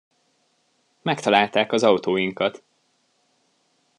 Megtalálták 1.01 1.71
az 1.71 1.83
autóinkat! 1.83 2.63